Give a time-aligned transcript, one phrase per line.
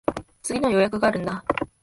[0.41, 1.45] 次の予約があるんだ。